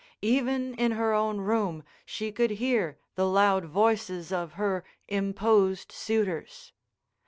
Even 0.23 0.73
in 0.73 0.93
her 0.93 1.13
own 1.13 1.41
room 1.41 1.83
she 2.07 2.31
could 2.31 2.49
hear 2.57 2.97
the 3.13 3.27
loud 3.29 3.65
voices 3.65 4.31
of 4.31 4.53
her 4.53 4.83
imposed 5.07 5.91
suitors. 5.91 6.73